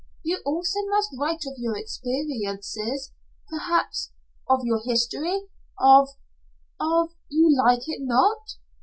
You 0.23 0.41
also 0.47 0.79
must 0.87 1.11
write 1.15 1.43
of 1.45 1.59
your 1.59 1.77
experiences 1.77 3.11
perhaps 3.51 4.11
of 4.49 4.61
your 4.63 4.81
history 4.83 5.43
of 5.79 6.09
of 6.79 7.09
You 7.29 7.55
like 7.63 7.87
it 7.87 8.01
not? 8.01 8.55